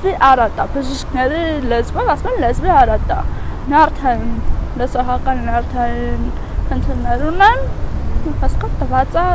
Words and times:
լեզվի 0.00 0.20
արատա, 0.24 0.64
բժիշկների 0.72 1.40
լեզվով 1.68 2.06
ասում 2.08 2.28
են 2.30 2.38
լեզվի 2.40 2.70
արատա։ 2.72 3.16
Նյարդային 3.68 4.30
լեզվահական 4.80 5.42
նյարդային 5.48 6.22
խնդիրներ 6.70 7.24
ունեմ, 7.30 7.60
հասկա 8.40 8.70
տված 8.80 9.18
է 9.20 9.26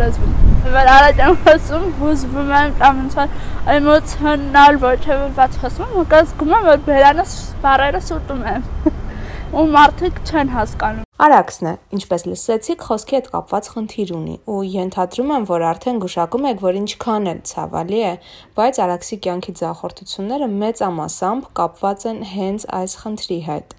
լեզվում։ 0.00 0.32
Վեր 0.76 0.90
արատ 0.94 1.22
եմ 1.26 1.36
խոսում, 1.44 1.84
հուզվում 2.00 2.54
եմ, 2.60 2.74
կամ 2.80 3.04
ինչ 3.04 3.12
որ 3.20 3.36
էմոցիոնալ 3.76 4.80
ոչևէ 4.88 5.30
բաց 5.40 5.58
խոսում, 5.64 5.92
ու 6.00 6.06
կզգում 6.14 6.54
եմ, 6.56 6.68
որ 6.72 6.84
բերանս 6.88 7.38
բարերը 7.66 8.04
սուտում 8.08 8.46
եմ 8.54 8.68
ու 9.60 9.66
մարդիկ 9.76 10.24
չեն 10.24 10.56
հասկանում։ 10.56 11.13
Արաքսն 11.14 11.66
է, 11.70 11.72
ինչպես 11.94 12.24
լսեցիք, 12.26 12.80
խոսքի 12.88 13.14
հետ 13.14 13.26
կապված 13.30 13.66
խնդիր 13.70 14.12
ունի 14.16 14.32
ու 14.50 14.56
ենթադրում 14.66 15.28
եմ, 15.36 15.44
որ 15.46 15.64
արդեն 15.68 16.00
գուշակում 16.02 16.48
եք, 16.50 16.64
որ 16.64 16.78
ինչքան 16.80 17.30
էլ 17.30 17.42
ցավալի 17.50 18.00
է, 18.02 18.10
բայց 18.58 18.80
Արաքսի 18.82 19.18
կյանքի 19.28 19.54
ձախորդությունները 19.60 20.48
մեծամասամբ 20.64 21.46
կապված 21.60 22.06
են 22.10 22.20
հենց 22.34 22.66
այս 22.82 22.98
խնդրի 23.04 23.38
հետ։ 23.46 23.78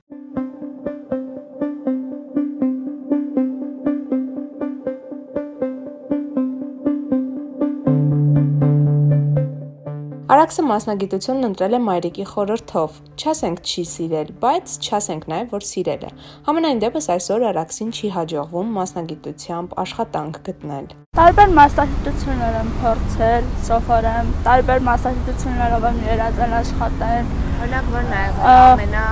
Արաքսը 10.46 10.64
մասնագիտությունն 10.70 11.46
ընտրել 11.48 11.74
է 11.74 11.78
մայրիկի 11.82 12.26
խորհրդով։ 12.30 12.98
Չասենք 13.18 13.62
չի 13.66 13.84
սիրել, 13.92 14.28
բայց 14.44 14.74
չասենք 14.86 15.24
նաև 15.32 15.54
որ 15.56 15.64
սիրել 15.66 16.04
է։ 16.06 16.12
Համենայն 16.46 16.82
դեպս 16.84 17.08
այսօր 17.16 17.46
Արաքսին 17.50 17.90
չի 17.98 18.12
հաջողվում 18.18 18.70
մասնագիտությամբ 18.76 19.74
աշխատանք 19.86 20.38
գտնել։ 20.46 20.86
Տարբեր 21.18 21.50
մասնագիտություններ 21.56 22.60
եմ 22.60 22.70
փորձել, 22.84 23.50
սովորեմ, 23.72 24.30
տարբեր 24.46 24.86
մասնագիտություններով 24.90 25.90
եմ 25.90 26.00
երազել 26.12 26.56
աշխատել։ 26.62 27.34
Օրինակ 27.66 27.90
որ 27.96 28.08
նաև 28.14 28.46
ամենա 28.54 29.08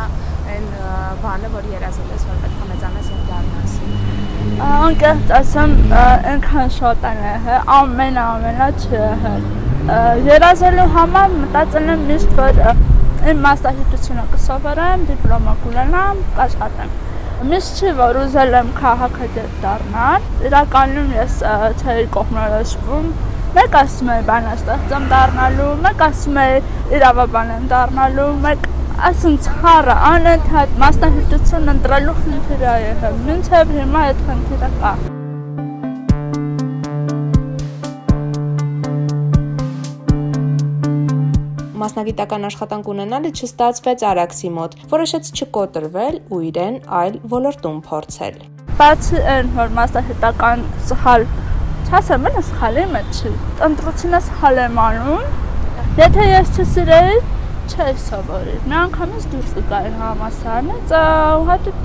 այն 0.53 0.69
բանը, 1.25 1.51
որ 1.57 1.67
երազել 1.73 2.13
ես, 2.13 2.29
որ 2.29 2.39
պետք 2.45 2.61
է 2.61 2.69
մեծանաս 2.75 3.11
եւ 3.15 3.25
դառնաս։ 3.33 3.75
Անկեղծ 4.69 5.35
ասեմ, 5.41 5.75
այնքան 6.03 6.73
շատ 6.77 7.11
եղել, 7.23 7.69
ամենա 7.79 8.29
ամենա 8.37 8.71
չեղել 8.83 9.62
երազելու 9.83 10.85
համար 10.93 11.33
մտածել 11.35 11.89
եմ 11.91 12.03
միշտ, 12.07 12.29
որ 12.37 12.59
իմ 13.31 13.39
մասնագիտությունը 13.43 14.21
կսովորեմ, 14.33 15.01
դիպլոմը 15.09 15.55
կունենամ, 15.63 16.21
կաշխատեմ։ 16.37 16.93
Միշտ 17.49 17.81
չի, 17.81 17.91
որ 17.97 18.19
ուզել 18.21 18.55
եմ 18.59 18.69
քաղաքագետ 18.77 19.57
դառնալ։ 19.63 20.27
Իրականում 20.47 21.09
ես 21.17 21.35
թերի 21.81 22.05
կողմներ 22.15 22.55
աշխվում։ 22.59 23.09
Մեկ 23.57 23.75
ասում 23.81 24.11
է 24.13 24.15
բան 24.29 24.47
ստեղծեմ 24.53 25.09
դառնալու, 25.11 25.73
մեկ 25.87 26.05
ասում 26.07 26.39
է 26.43 26.45
իրավաբան 26.99 27.51
եմ 27.57 27.65
դառնալու, 27.73 28.29
մեկ 28.47 28.69
ասում 29.09 29.35
ցարը 29.49 29.97
անընդհատ 30.13 30.79
մասնագիտություն 30.85 31.73
ընտրելու 31.75 32.15
խնդիր 32.21 32.63
է 32.71 33.11
Մինչև 33.27 33.75
հիմա 33.81 34.07
այդ 34.13 34.23
խնդիրը 34.29 34.71
կա։ 34.79 34.95
մասնագիտական 41.83 42.47
աշխատանք 42.47 42.89
ունենալը 42.93 43.31
չստացվեց 43.37 44.03
Արաքսի 44.09 44.51
մոտ։ 44.57 44.75
Որոշեց 44.93 45.31
չկոտրվել 45.37 46.19
ու 46.31 46.41
իրեն 46.49 46.77
այլ 47.03 47.17
ոլորտում 47.33 47.79
փորձել։ 47.87 48.37
Բացի 48.79 49.23
այն, 49.33 49.49
որ 49.57 49.73
մասնագիտական 49.77 50.63
սխալ 50.89 51.25
չասեմ, 51.89 52.23
մենը 52.25 52.43
սխալի 52.47 52.85
մեջ 52.93 53.19
չի։ 53.19 53.31
Ընտրությունը 53.67 54.21
սխալ 54.27 54.61
եմ 54.63 54.79
անում։ 54.83 55.25
Եթե 55.99 56.23
ես 56.29 56.53
չսիրեի, 56.63 57.19
չէի 57.73 57.97
սովորի։ 58.05 58.55
Մի 58.69 58.79
անգամից 58.79 59.27
դուրս 59.33 59.51
գայի 59.73 59.91
համասարանից, 59.99 60.95
ուղղակի 61.43 61.75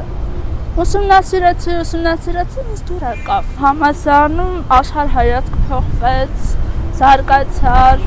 ուսումնասիրեցի, 0.85 1.77
ուսումնասիրեցի, 1.83 2.65
ինձ 2.65 2.83
դուր 2.89 3.05
եկավ։ 3.09 3.53
Համասարանում 3.65 4.57
աշխարհ 4.79 5.13
հայացք 5.19 5.61
փոխվեց, 5.69 6.49
զարգացար, 6.99 8.01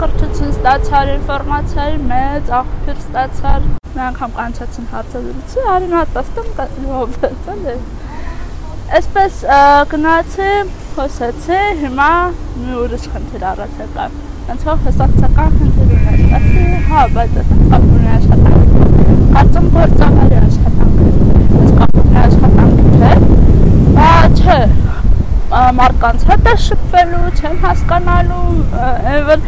կրթություն 0.00 0.52
ստացար, 0.54 1.10
ինֆորմացիայի 1.18 1.96
մեծ 2.08 2.52
աղբյուր 2.58 3.00
ստացար։ 3.02 3.66
Մի 3.90 4.00
անգամ 4.06 4.30
կանչեցին 4.38 4.86
հարցազրույցի, 4.92 5.64
արին 5.74 5.92
հատաստում 5.98 6.48
կողովեց, 6.60 7.50
էլի։ 7.54 7.74
Այսպես 9.00 9.42
գնացի, 9.92 10.48
խոսեցի, 10.94 11.60
հիմա 11.82 12.08
մի 12.62 12.78
ուրիշ 12.84 13.04
խնդիր 13.12 13.44
առաջ 13.50 13.76
եկավ։ 13.84 14.16
Ոնց 14.48 14.64
որ 14.70 14.80
հսակցական 14.86 15.50
խնդիր 15.60 15.92
ուներ, 15.98 16.24
ասի, 16.40 16.64
հա, 16.88 17.02
բայց 17.18 17.36
դա 17.36 17.42
կապունի 17.74 18.08
աշխատանք։ 18.16 18.68
Կարծում 19.36 19.66
գործավարի 19.76 20.40
աշխատանք 20.40 20.96
է։ 21.04 21.12
Այս 21.60 21.70
կապունի 21.82 22.18
աշխատանք 22.24 22.76
չէ։ 22.96 23.12
Բա 24.00 24.10
չէ, 24.40 24.60
մարդկանց 26.00 26.22
հետ 26.28 26.46
է 26.48 26.52
շփվելու, 26.64 27.30
չեմ 27.36 27.56
հասկանալու, 27.60 28.44
որ 29.26 29.40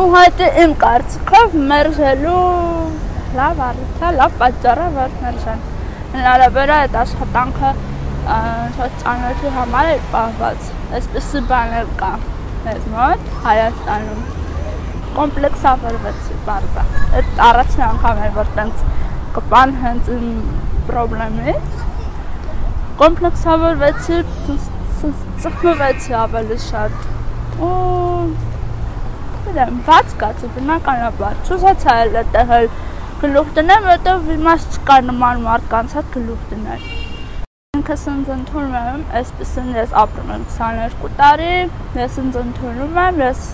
ու 0.00 0.04
հայտը 0.14 0.46
իմ 0.62 0.70
կարծիքով 0.80 1.56
մերժելու 1.72 2.36
լավ 3.36 3.60
առիթ 3.66 4.00
է, 4.00 4.12
լավ 4.16 4.38
պատճառ 4.40 4.80
է, 4.80 4.86
որ 4.96 5.12
մերժան։ 5.24 5.60
Հնարավոր 6.14 6.72
է 6.72 6.76
այդ 6.78 6.96
աշխատանքը 7.02 7.74
շատ 8.78 8.96
ծանոթի 9.04 9.52
համար 9.58 9.92
է 9.92 10.00
պահված։ 10.14 10.72
Այսպեսի 10.96 11.44
բաներ 11.52 11.94
կա 12.00 12.12
մեզ 12.64 12.90
մոտ 12.96 13.30
Հայաստանում։ 13.44 14.26
Կոմպլեքսավորվեցի 15.20 16.42
բարձա։ 16.48 16.88
Այդ 17.20 17.40
առաջին 17.52 17.88
անգամ 17.92 18.26
էր 18.28 18.36
որ 18.40 18.52
տենց 18.56 18.84
կպան 19.36 19.80
հենց 19.84 20.12
իմ 20.16 20.28
խնդրի 20.92 21.56
կոմպլեքսավորվեցի 23.02 24.16
ծխմվեցի 25.02 26.16
ավելի 26.22 26.58
շատ 26.64 27.62
ու 27.66 27.70
դրեմ 29.46 29.78
բաց 29.88 30.12
կացի 30.20 30.50
բնականաբար 30.56 31.40
չուսացա 31.46 31.96
էլ 32.02 32.18
այդտեղ 32.22 32.52
գլուխ 33.22 33.50
դնեմ 33.56 33.88
որտեվ 33.88 34.30
իմաստ 34.36 34.76
չկա 34.78 34.98
նման 35.08 35.42
մարդկանց 35.46 35.96
հետ 35.98 36.12
գլուխ 36.18 36.46
դնել 36.52 36.86
ինքս 37.78 38.06
ինձ 38.12 38.30
ընդունում 38.36 38.78
եմ 38.78 39.02
այսպեսին 39.18 39.68
ես 39.80 39.92
ապրում 40.04 40.32
եմ 40.36 40.46
22 40.54 41.12
տարի 41.20 41.50
ես 42.02 42.18
ինձ 42.22 42.38
ընդունում 42.42 42.98
եմ 43.02 43.20
ես 43.22 43.44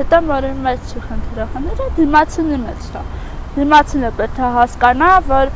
հետո 0.00 0.20
որ 0.30 0.48
իմ 0.50 0.62
մեջ 0.68 0.90
չի 0.92 1.04
խնդիրը 1.08 1.46
խնդիրը 1.54 1.88
դիմացինի 2.00 2.58
մեջ 2.66 2.88
է 3.00 3.04
դիմացինը 3.56 4.10
պետք 4.20 4.40
է 4.40 4.50
հասկանա 4.56 5.10
որ 5.30 5.54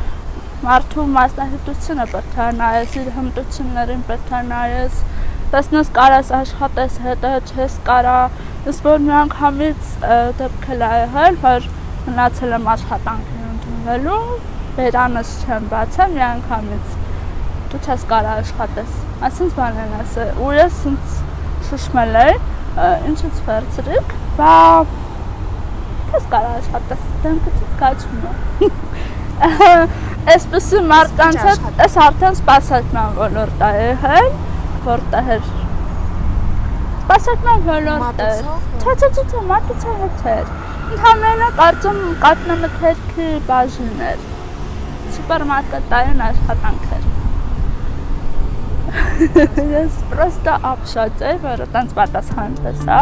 մարդու 0.64 1.04
մասնահետությունը 1.14 2.06
պետք 2.14 2.38
է 2.44 2.48
նայես 2.60 2.96
իր 3.00 3.10
հմտություններին 3.18 4.04
պետք 4.10 4.32
է 4.38 4.42
նայես 4.50 5.02
տեսնես 5.54 5.90
կարաս 5.94 6.30
աշխատես 6.34 6.94
հետո 7.04 7.30
չես 7.54 7.74
կարա 7.86 8.18
ըստ 8.70 8.86
որ 8.88 9.02
մի 9.04 9.12
անգամից 9.20 9.90
դեպք 10.40 10.64
էլ 10.74 10.80
եղել 10.84 11.36
որ 11.44 11.68
մնացել 12.06 12.54
եմ 12.56 12.64
աշխատանքի 12.72 13.42
ընդունվելու 13.48 14.16
բերանս 14.78 15.34
չեմ 15.44 15.68
բացել 15.74 16.16
մի 16.16 16.24
անգամից 16.28 16.96
դու 17.74 17.80
չես 17.84 18.06
կարա 18.10 18.32
աշխատես 18.40 18.96
ասենց 19.28 19.54
բան 19.60 19.78
են 19.84 19.94
ասել 20.00 20.40
ու 20.42 20.50
ես 20.58 20.80
ինձ 20.90 21.14
շշմել 21.68 22.18
է 22.24 22.26
ինչից 23.12 23.44
վերցրիկ 23.50 24.16
բա 24.40 24.56
չես 24.88 26.26
կարա 26.34 26.56
աշխատես 26.62 27.06
դեմքից 27.28 27.62
կաչում 27.84 28.26
է 28.30 28.72
Այսպեսի 30.34 30.82
մարդկանց 30.88 31.40
հետ 31.44 31.80
այս 31.84 31.96
արդեն 32.08 32.36
սպասարկման 32.40 33.16
ոլորտ 33.20 33.64
է 33.66 33.70
եղել 33.84 34.28
որտեղ 34.88 35.28
սպասարկման 37.04 37.64
ոլորտը 37.68 38.28
չէ 39.24 39.40
մատուցա 39.50 39.94
հետ 40.02 40.22
էր 40.34 40.52
ընդհանրապես 40.94 41.56
կարծում 41.60 42.00
կատնամթերքի 42.24 43.28
բաժին 43.48 44.04
էր 44.10 44.20
սուպերմարկետային 45.16 46.22
աշխատանք 46.28 46.86
էր 46.98 47.04
ես 49.74 49.98
պրոստը 50.12 50.54
ապշած 50.74 51.26
էր 51.32 51.42
որ 51.48 51.66
տենց 51.76 51.98
պատասխան 52.00 52.56
տեսա 52.64 53.00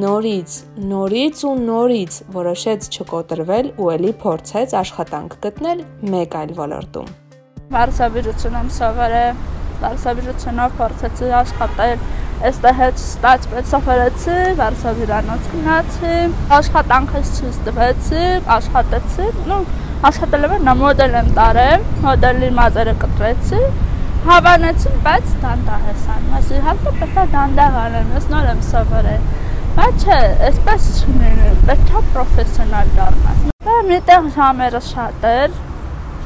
նորից, 0.00 0.52
նորից 0.90 1.40
ու 1.48 1.52
նորից 1.60 2.18
որոշեց 2.36 2.86
չկոտրվել 2.90 3.66
ու 3.80 3.88
ելի 3.94 4.12
փորձեց 4.22 4.74
աշխատանք 4.80 5.34
գտնել 5.46 5.82
մեկ 6.14 6.36
այլ 6.40 6.54
ոլորտում։ 6.60 7.10
Վարսավիրություն 7.74 8.56
եմ 8.60 8.70
սովորել, 8.76 9.42
վարսավիրությունով 9.82 10.74
փորձեցի 10.80 11.30
աշխատել, 11.40 12.06
այստեղ 12.50 12.80
հետ 12.80 13.04
ստացվեց 13.04 13.70
սովորեցի, 13.74 14.38
վարսավիրանոց 14.62 15.52
գնացի, 15.54 16.16
աշխատանքս 16.60 17.36
չստվեցի, 17.50 18.24
աշխատեցի, 18.56 19.30
նո 19.52 19.60
աշխատել 20.10 20.48
եմ 20.50 20.66
նա 20.70 20.76
մոդել 20.80 21.16
եմ 21.20 21.30
տարել, 21.40 21.86
մոդելի 22.08 22.50
մազերը 22.60 22.98
կտրեցի, 23.04 23.62
Հավանեցին, 24.20 24.96
բայց 25.04 25.30
դանդաղ 25.40 25.84
է 25.88 25.92
սանում։ 26.02 26.32
Ես 26.36 26.48
իհարկե 26.58 26.90
պետք 26.98 27.20
է 27.20 27.22
դանդաղ 27.34 27.76
անեմ, 27.82 28.10
ես 28.18 28.26
նոր 28.28 28.48
եմ 28.50 28.58
սովորել։ 28.66 29.22
Բայց 29.80 30.02
չէ, 30.04 30.16
այսպես 30.46 30.86
պետք 31.68 31.92
է 31.96 32.00
պրոֆեսիոնալ 32.12 32.88
դառնաս։ 32.98 33.44
Դա 33.64 33.76
միտեղ 33.86 34.26
ժամերը 34.34 34.80
շատ 34.86 35.22
էր, 35.28 35.54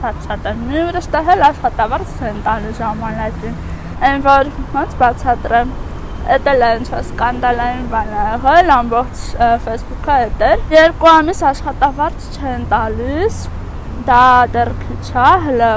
շատ-շատ 0.01 0.49
էր։ 0.51 0.57
Մի 0.63 0.81
ուրիշ 0.85 1.07
տեղ 1.13 1.31
աշխատավարձ 1.49 2.17
չեն 2.19 2.41
տալու 2.49 2.73
ժամանակին։ 2.81 3.55
Այն 4.09 4.25
որ 4.25 4.51
ոնց 4.75 4.97
բացատրեմ, 5.05 5.71
Էդել 6.35 6.63
է 6.65 6.73
ինչ 6.81 6.89
սկանդալային 6.99 7.87
բան 7.93 8.13
է 8.17 8.27
եղել, 8.33 8.75
ամբողջ 8.75 9.23
Facebook-ը 9.69 10.19
էդել։ 10.27 10.67
Երկու 10.75 11.11
ամիս 11.13 11.43
աշխատավարձ 11.51 12.29
չեն 12.41 12.67
տալիս, 12.75 13.41
դա 14.11 14.25
դեռ 14.57 14.75
քիչ 14.83 15.05
է, 15.13 15.29
հələ 15.47 15.71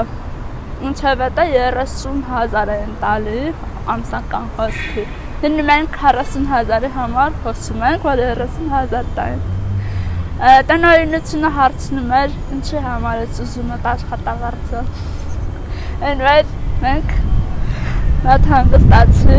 ինչև 0.90 1.24
է 1.28 1.32
30000 1.44 2.76
են 2.80 3.00
տալի 3.06 3.42
ամսական 3.94 4.52
խոսքի։ 4.58 5.08
Դինի 5.42 5.64
մենք 5.68 5.98
40000-ի 6.02 6.90
համար 6.96 7.38
խոսում 7.44 7.86
ենք, 7.92 8.08
որ 8.08 8.22
30000 8.42 9.14
տային։ 9.18 9.46
Տնօրինությունը 10.72 11.52
հարցնում 11.58 12.12
էր, 12.22 12.36
ինչի 12.58 12.84
համար 12.88 13.22
է 13.22 13.28
ուզում 13.46 13.72
այդ 13.76 13.88
աշխատավարձը։ 13.94 14.84
Այնպես 16.08 16.52
մենք 16.84 17.16
Մատ 18.18 18.46
հանգստացի, 18.50 19.34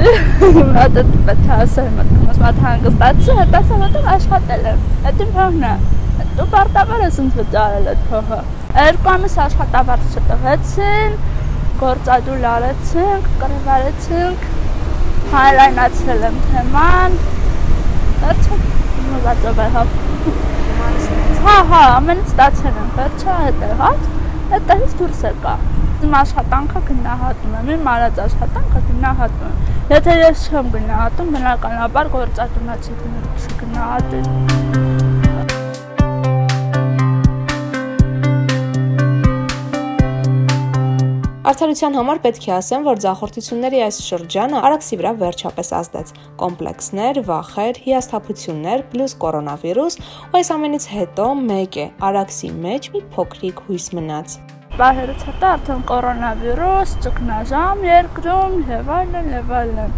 մատ 0.74 1.00
պետք 1.28 1.48
է 1.50 1.56
ասեմ, 1.56 1.98
մատ 2.40 2.60
հանգստացի, 2.64 3.34
հետո 3.40 3.60
ասեմ, 3.60 3.98
աշխատել 4.14 4.64
եմ։ 4.70 4.86
Այդ 5.10 5.24
իմ 5.26 5.34
փողն 5.36 5.66
է։ 5.68 5.72
Դու 6.38 6.46
պարտավոր 6.54 7.04
ես 7.04 7.18
ինձ 7.24 7.36
վճարել 7.42 7.90
այդ 7.94 8.06
փողը։ 8.14 8.40
Երկու 8.78 9.12
ամիս 9.16 9.36
աշխատավարձ 9.46 10.16
չտվեցին, 10.22 11.20
գործադուլ 11.84 12.48
արեցինք, 12.54 13.30
կռվարեցինք, 13.44 14.48
հայլայնացրել 15.34 16.24
եմ 16.30 16.40
թեման։ 16.46 17.18
Վերջը 18.22 18.62
մոզածով 19.10 19.60
է 19.66 19.68
հա։ 19.76 19.84
Հա, 21.46 21.58
հա, 21.74 21.84
ամեն 21.98 22.24
ստացել 22.28 22.80
եմ, 22.84 22.90
վերջը 23.02 23.38
հետո 23.44 23.76
հա։ 23.84 23.92
Այդտեղից 24.50 24.98
դուրս 25.02 25.28
եկա 25.30 25.60
իմ 26.00 26.14
աշխատանքը 26.16 26.82
գնահատում 26.90 27.56
եմ, 27.60 27.72
իմ 27.76 27.90
արած 27.94 28.22
աշխատանքը 28.26 28.84
գնահատում 28.90 29.50
եմ։ 29.50 29.90
Եթե 29.96 30.20
ես 30.24 30.46
չեմ 30.50 30.70
գնահատում, 30.76 31.34
բնականաբար 31.38 32.14
գործատունը 32.16 32.78
չի 32.86 33.58
գնահատի։ 33.64 34.89
Արդարության 41.50 41.96
համար 41.98 42.20
պետք 42.22 42.44
է 42.46 42.52
ասեմ, 42.60 42.84
որ 42.86 43.00
ձախորդությունների 43.02 43.80
այս 43.82 43.96
շրջանը 44.06 44.60
Արաքսի 44.68 44.98
վրա 45.00 45.12
վերջապես 45.18 45.70
ազդեց։ 45.80 46.10
Կոմպլեքսներ, 46.42 47.20
վախեր, 47.26 47.80
հիասթափություններ, 47.86 48.84
պլյուս 48.92 49.16
կորոնավիրուս, 49.24 49.96
ու 50.30 50.38
այս 50.40 50.52
ամենից 50.56 50.86
հետո 50.94 51.26
մեկ 51.50 51.80
է 51.82 51.86
Արաքսի 52.10 52.50
մեջ 52.66 52.90
մի 52.94 53.02
փոքրիկ 53.16 53.64
հույս 53.66 53.88
մնաց 53.98 54.36
Պահերից 54.76 55.24
հետո 55.30 55.50
արդեն 55.50 55.82
կորոնավիրուս, 55.90 56.94
ճգնաժամ 57.08 57.82
երկրում 57.90 58.54
եւ 58.70 58.94
այլն 59.00 59.34
եւ 59.40 59.56
այլն։ 59.62 59.98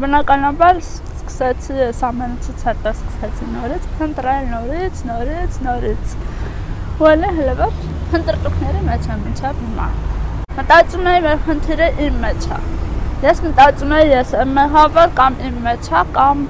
Բնականաբար 0.00 0.80
սկսեցի 0.86 1.78
այս 1.90 2.00
ամենից 2.08 2.64
հետո 2.70 2.94
սկսեցի 2.96 3.50
նորից 3.58 3.90
փնտրել 4.00 4.48
նորից, 4.56 5.04
նորից, 5.12 5.60
նորից։ 5.68 6.16
Ուղղակի 7.02 7.36
հələ 7.42 7.70
փնտրտուքների 8.16 8.82
մեջ 8.88 9.12
եմ 9.12 9.30
ինչա 9.34 9.54
հիմա։ 9.60 9.90
Մտածում 10.56 11.06
եմ 11.12 11.28
որ 11.28 11.38
խնդիրը 11.46 11.90
իմ 12.06 12.18
մեջ 12.26 12.48
է։ 12.56 12.58
Ես 13.28 13.44
մտածում 13.46 13.94
եմ 13.98 14.10
ես 14.12 14.34
եմ 14.42 14.58
հավալ 14.74 15.14
կամ 15.20 15.38
իմ 15.50 15.62
մեջ 15.68 15.92
է 15.92 16.02
կամ 16.18 16.42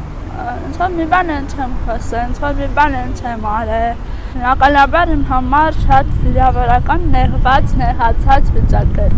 ինչ 0.52 0.75
որ 0.81 0.96
մի 0.96 1.06
բան 1.12 1.31
չեմ 1.52 1.76
խոսել, 1.84 2.32
ինչ 2.32 2.43
որ 2.43 2.58
մի 2.62 2.69
բան 2.78 2.99
չեմ 3.20 3.46
արել 3.52 4.02
Բնականաբար 4.32 5.10
իմ 5.12 5.22
համար 5.28 5.75
շատ 5.78 6.12
վիրավորական 6.20 7.02
նեղված, 7.14 7.72
նեղացած 7.81 8.46
վիճակ 8.54 9.00
էր։ 9.06 9.16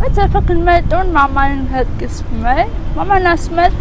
Բայց 0.00 0.20
երբ 0.22 0.38
գնում 0.50 0.70
եմ 0.74 0.86
տուն, 0.92 1.10
մամային 1.16 1.66
հետ 1.74 1.90
կիսվում 2.00 2.46
եմ։ 2.52 2.72
Մաման 2.96 3.28
ասում 3.34 3.60
էր, 3.64 3.76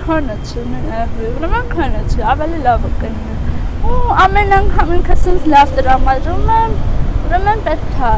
քոնը 0.00 0.36
նեղվի, 0.72 1.30
ուրեմն 1.36 1.70
քոնը 1.76 2.02
չի, 2.08 2.24
ավելի 2.32 2.58
լավ 2.66 2.88
կլինի։ 3.04 3.38
Ու 3.92 4.18
ամեն 4.24 4.56
անգամ 4.58 4.92
ինքս 4.98 5.24
ինձ 5.34 5.48
լավ 5.54 5.76
տրամադրում 5.78 6.52
եմ, 6.56 6.76
ուրեմն 7.24 7.60
պետք 7.64 7.94
է, 7.96 8.08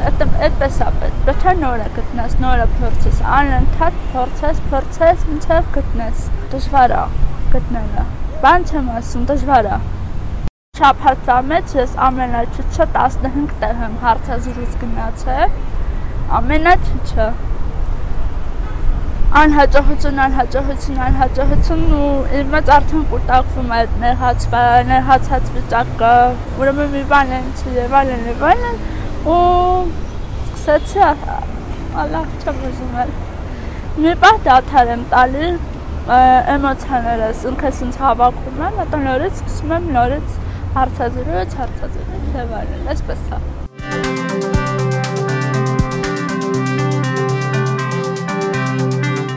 այդպես 0.47 0.79
է 0.83 0.87
պետք։ 1.01 1.19
Պետք 1.27 1.45
է 1.47 1.53
նորը 1.61 1.85
գտնես, 1.97 2.33
նորը 2.43 2.65
փորձես, 2.79 3.21
անընդհատ 3.37 4.01
փորձես, 4.15 4.63
փորձես, 4.73 5.27
մինչև 5.31 5.69
գտնես։ 5.77 6.25
Դժվար 6.55 6.95
է 6.97 7.05
գտնելը։ 7.53 8.07
Բան 8.43 8.67
չեմ 8.67 8.91
ասում, 8.97 9.29
դժվար 9.31 9.69
է։ 9.77 9.79
Շաբաթվա 10.81 11.37
մեջ 11.51 11.77
ես 11.79 11.95
ամենաչուչը 12.07 12.87
15 12.97 13.55
տեղ 13.63 13.79
եմ 13.87 13.95
հարցազրույց 14.03 14.75
գնացել։ 14.83 15.55
Ամենաչուչը 16.41 17.29
անհաջողություն, 19.37 20.19
անհաջողություն, 20.25 20.99
անհաջողություն 21.07 21.83
ու 21.97 22.07
իմ 22.39 22.53
մեջ 22.55 22.71
արդեն 22.77 23.03
կուտակվում 23.11 23.73
է 23.77 23.81
ներհացած 24.89 25.51
վիճակը, 25.57 26.13
ուրեմն 26.63 26.93
մի 26.95 27.03
բան 27.11 27.35
են 27.39 27.51
եւ 27.77 27.97
այլն 28.01 28.23
եւ 28.31 28.45
այլն 28.51 28.79
ու 29.35 29.41
սկսեցի 30.47 31.05
ալավ 32.05 32.33
չեմ 32.41 32.63
ուզում 32.71 32.97
էլ 33.05 33.13
մի 34.07 34.15
պահ 34.25 34.41
դադար 34.47 34.93
եմ 34.95 35.05
տալի 35.13 35.51
էմոցիաներս 36.57 37.45
ինքս 37.51 37.83
ինձ 37.89 37.99
հավաքում 38.07 38.63
եմ, 38.69 38.79
հետո 38.85 39.03
նորից 39.05 39.43
սկսում 39.43 39.75
եմ 39.77 39.91
նորից 39.99 40.39
հարցազրույց, 40.79 41.59
հարցազրույց 41.61 42.41
եւ 42.41 42.57
այլն, 42.63 42.89
այսպես 42.95 43.29
է։ 43.37 44.26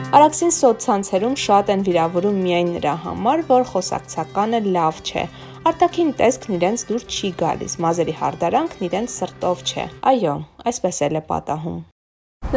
Արաքսին 0.10 0.50
սոցցանցերում 0.56 1.34
շատ 1.38 1.68
են 1.70 1.82
վիրավորում 1.86 2.38
միայն 2.42 2.70
նրա 2.80 2.94
համար, 3.04 3.42
որ 3.46 3.66
խոսակցականը 3.70 4.62
լավ 4.74 5.02
չէ։ 5.06 5.26
Արտակին 5.70 6.10
տեսքն 6.22 6.56
իրենց 6.56 6.84
դուր 6.90 7.06
չի 7.14 7.30
գալիս, 7.42 7.76
մազերի 7.86 8.16
հարդարանքն 8.22 8.88
իրենց 8.88 9.14
սրտով 9.20 9.62
չէ։ 9.70 9.86
Այո, 10.10 10.34
այսպես 10.72 11.02
էլ 11.10 11.20
է 11.20 11.22
պատահում։ 11.30 11.78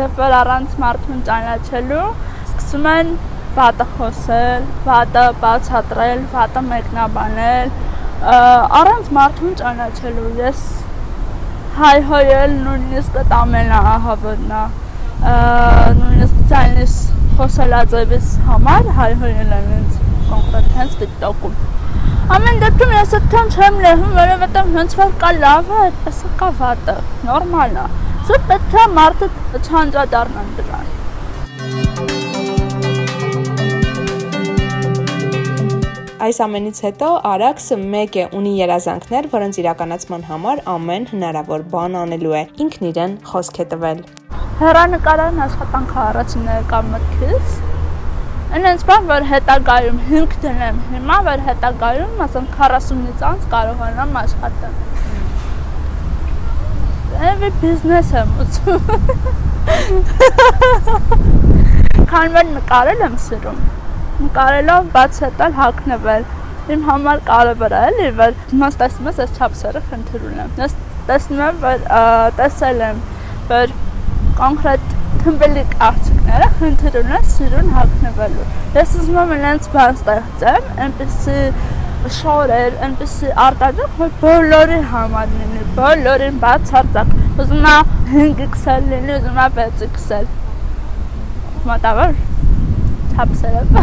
Երբ 0.00 0.16
որ 0.22 0.36
առանց 0.38 0.78
մարդուն 0.86 1.20
ճանաչելու 1.28 2.08
սկսում 2.46 2.90
են 2.94 3.14
վատը 3.60 3.88
խոսել, 3.98 4.68
վատը 4.88 5.28
բացատրել, 5.44 6.26
վատը 6.32 6.66
մեկնաբանել, 6.72 7.78
առանց 8.80 9.14
մարդուն 9.20 9.56
ճանաչելու 9.60 10.30
ես 10.40 10.68
հայհոյել 11.82 12.60
նույնիսկ 12.64 13.24
այդ 13.26 13.40
ամենաահավնա 13.44 14.66
նույնիսկ 16.00 16.46
ցայնես 16.48 17.02
խոսալաձևից 17.38 18.32
համար 18.48 18.88
հայհոյել 18.98 19.52
են 19.58 19.68
ինձ 19.76 20.00
կոնկրետ 20.30 20.70
հենց 20.78 20.96
TikTok-ում 21.02 21.56
ամեն 22.36 22.60
դեպքում 22.62 22.94
ես 22.96 23.14
այդքան 23.18 23.52
չեմ 23.56 23.78
լեհում 23.86 24.16
որովհետև 24.18 24.72
հենց 24.76 24.96
որ 25.02 25.14
կա 25.22 25.30
լավը 25.42 25.78
այդպես 25.84 26.22
կա 26.42 26.50
վատը 26.62 26.96
նորմալ 27.28 27.78
է 27.82 27.86
սա 28.30 28.40
պետք 28.52 28.76
է 28.82 28.88
մարդը 28.98 29.30
չանդրադառնան 29.62 30.52
դրան 30.60 30.90
Այս 36.22 36.38
ամենից 36.44 36.80
հետո 36.84 37.06
Արաքսը 37.32 37.78
մեկ 37.82 38.16
է 38.22 38.26
ունի 38.38 38.52
երազանքներ, 38.60 39.26
որոնց 39.34 39.58
իրականացման 39.64 40.26
համար 40.30 40.64
ամեն 40.76 41.10
հնարավոր 41.16 41.68
բան 41.74 42.00
անելու 42.06 42.36
է։ 42.38 42.48
Ինքն 42.62 42.90
իրեն 42.92 43.22
խոսք 43.32 43.64
է 43.64 43.72
տվել։ 43.72 44.04
Հեռանկարային 44.62 45.42
աշխատանքը 45.46 45.98
առաջինը 46.06 46.56
կամ 46.72 46.90
մտքից 46.94 47.46
Այնպես 48.52 48.82
բան, 48.88 49.06
որ 49.08 49.22
հետագայում 49.32 49.98
հիմք 50.10 50.32
դնեմ, 50.42 50.80
հիմա 50.92 51.18
որ 51.28 51.44
հետագայում, 51.46 52.18
ասեմ 52.26 52.48
40-ից 52.58 53.22
անց 53.28 53.46
կարողանամ 53.54 54.10
աշխատել։ 54.22 54.74
Էվի 57.32 57.50
բիզնես 57.62 58.08
եմ 58.20 58.34
ուզում։ 58.44 58.82
որ 62.12 62.46
նկարել 62.52 63.02
եմ 63.06 63.16
սիրում 63.24 63.58
նկարելով 64.22 64.88
բաց 64.94 65.18
հետալ 65.24 65.54
հակնվել 65.58 66.24
իմ 66.74 66.82
համար 66.88 67.22
կարևոր 67.28 67.74
է 67.76 67.80
էլի 67.90 68.08
որ 68.18 68.34
մաս 68.60 68.76
տեսնում 68.82 69.08
ես 69.10 69.20
այս 69.24 69.32
չափսերը 69.38 69.82
խնդրում 69.88 70.36
եմ 70.42 70.52
ես 70.62 70.76
տեսնում 71.08 71.42
եմ 71.46 71.62
որ 71.62 71.86
տեսել 72.40 72.84
եմ 72.88 73.00
որ 73.52 73.74
կոնկրետ 74.40 74.96
թմբելիկ 75.22 75.76
աղջիկները 75.90 76.48
խնդրում 76.58 77.14
են 77.18 77.30
սիրուն 77.36 77.70
հակնվելու 77.76 78.48
ես 78.78 78.96
ուզում 79.02 79.20
եմ 79.22 79.32
նրանց 79.36 79.70
բան 79.76 80.00
ստեղծեմ 80.00 80.68
այնպեսի 80.86 81.38
շորեր, 82.10 82.72
այնպեսի 82.82 83.28
արտադրում, 83.44 83.90
որ 83.98 84.08
բոլորի 84.22 84.78
համար 84.90 85.28
լինի, 85.34 85.60
բոլորին 85.76 86.40
բացարձակ։ 86.42 87.12
Ուզում 87.42 87.68
եմ 87.72 87.92
5 88.08 88.42
քսել 88.54 88.88
լինի, 88.92 89.12
ուզում 89.18 89.38
եմ 89.44 89.52
6 89.60 89.84
քսել։ 89.98 90.26
մոտավոր 91.68 92.10
չափսերը 93.12 93.62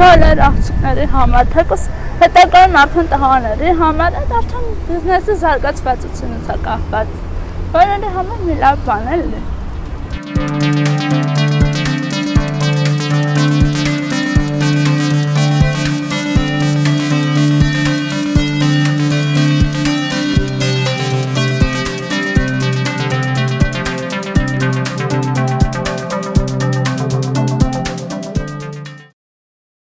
բոլոր 0.00 0.36
աղջիկների 0.48 1.06
համար, 1.14 1.44
թեկուս 1.54 1.82
հետագայում 2.24 2.76
արդեն 2.82 3.06
տղաների 3.14 3.70
համար, 3.78 4.10
այդ 4.22 4.30
արդեն 4.40 4.66
բիզնեսի 4.88 5.34
զարգացվածությունից 5.44 6.46
է 6.54 6.56
կախված։ 6.66 7.08
Բոլորի 7.72 8.10
համար 8.16 8.44
մի 8.48 8.54
լավ 8.64 8.84
բան 8.88 9.08
է։ 9.14 9.40